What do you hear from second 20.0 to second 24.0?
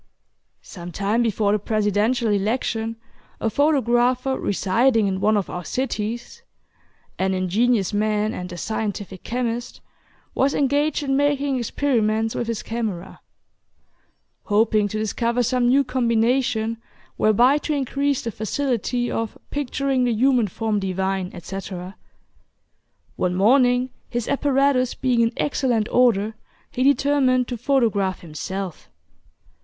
the human form divine," etc. One morning,